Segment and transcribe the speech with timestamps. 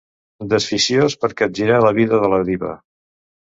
[0.53, 2.75] Desficiós per capgirar la vida de la diva.